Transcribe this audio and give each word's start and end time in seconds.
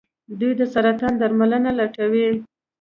دوی 0.39 0.53
د 0.59 0.61
سرطان 0.73 1.13
درملنه 1.21 1.71
لټوي. 1.79 2.27